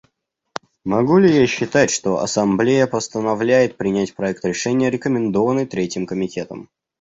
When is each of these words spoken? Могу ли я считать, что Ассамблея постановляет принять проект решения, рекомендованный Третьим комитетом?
Могу 0.83 1.19
ли 1.19 1.31
я 1.31 1.45
считать, 1.45 1.91
что 1.91 2.21
Ассамблея 2.23 2.87
постановляет 2.87 3.77
принять 3.77 4.15
проект 4.15 4.43
решения, 4.43 4.89
рекомендованный 4.89 5.67
Третьим 5.67 6.07
комитетом? 6.07 6.71